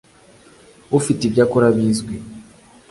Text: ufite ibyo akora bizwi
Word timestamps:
ufite 0.99 1.21
ibyo 1.25 1.41
akora 1.45 1.67
bizwi 1.75 2.15